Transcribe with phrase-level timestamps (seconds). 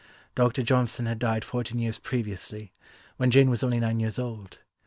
[0.33, 2.73] Doctor Johnson had died fourteen years previously,
[3.17, 4.57] when Jane was only nine years old.